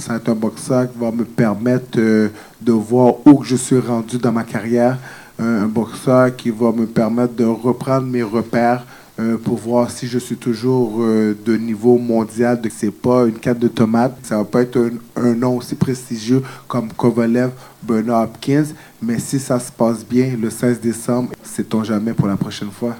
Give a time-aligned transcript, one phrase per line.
[0.00, 4.18] Ça va être un boxeur qui va me permettre de voir où je suis rendu
[4.18, 4.98] dans ma carrière.
[5.38, 8.84] Un, boxeur qui va me permettre de reprendre mes repères
[9.44, 13.68] pour voir si je suis toujours de niveau mondial, de c'est pas une carte de
[13.68, 14.16] tomate.
[14.22, 14.78] Ça va pas être
[15.16, 17.50] un, nom aussi prestigieux comme Kovalev,
[17.82, 18.68] Bernard Hopkins,
[19.02, 22.96] mais si ça se passe bien le 16 décembre, sait-on jamais pour la prochaine fois.